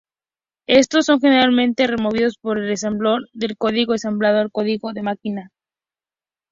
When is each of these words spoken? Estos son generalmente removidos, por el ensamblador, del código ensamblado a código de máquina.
Estos 0.65 1.05
son 1.05 1.19
generalmente 1.19 1.85
removidos, 1.85 2.39
por 2.41 2.57
el 2.57 2.67
ensamblador, 2.71 3.29
del 3.33 3.55
código 3.55 3.93
ensamblado 3.93 4.41
a 4.41 4.49
código 4.49 4.93
de 4.93 5.03
máquina. 5.03 5.51